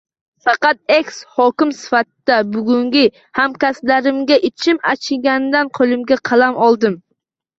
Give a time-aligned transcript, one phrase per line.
[0.45, 3.03] Faqat, eks-hokim sifatida, bugungi
[3.39, 6.97] hamkasblarimga ichim achiganidan qo`limga qalam oldim